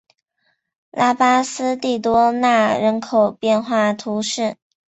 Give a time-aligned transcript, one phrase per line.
[0.89, 4.57] 拉巴斯蒂多纳人口变化图示